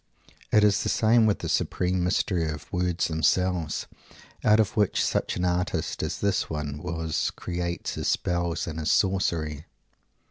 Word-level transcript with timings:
It 0.51 0.63
is 0.63 0.81
the 0.81 0.89
same 0.89 1.27
with 1.27 1.37
that 1.37 1.49
supreme 1.49 2.03
mystery 2.03 2.49
of 2.49 2.73
words 2.73 3.07
themselves, 3.07 3.85
put 4.41 4.59
of 4.59 4.75
which 4.75 5.05
such 5.05 5.35
an 5.35 5.45
artist 5.45 6.01
as 6.01 6.17
this 6.17 6.49
one 6.49 6.79
was 6.79 7.29
creates 7.35 7.93
his 7.93 8.07
spells 8.07 8.65
and 8.65 8.79
his 8.79 8.89
sorcery. 8.89 9.65